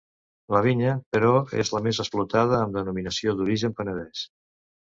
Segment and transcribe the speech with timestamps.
[0.53, 1.33] La vinya, però
[1.65, 4.29] és la més explotada amb denominació d'origen Penedès.